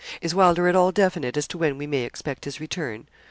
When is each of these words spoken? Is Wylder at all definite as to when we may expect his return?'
Is 0.19 0.33
Wylder 0.33 0.67
at 0.67 0.75
all 0.75 0.91
definite 0.91 1.37
as 1.37 1.47
to 1.49 1.59
when 1.59 1.77
we 1.77 1.85
may 1.85 2.05
expect 2.05 2.45
his 2.45 2.59
return?' 2.59 3.05